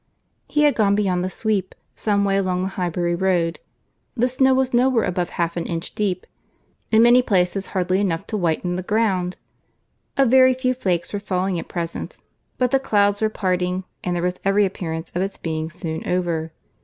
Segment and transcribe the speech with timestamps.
[0.47, 5.29] He had gone beyond the sweep—some way along the Highbury road—the snow was nowhere above
[5.29, 9.37] half an inch deep—in many places hardly enough to whiten the ground;
[10.17, 12.17] a very few flakes were falling at present,
[12.57, 16.51] but the clouds were parting, and there was every appearance of its being soon over.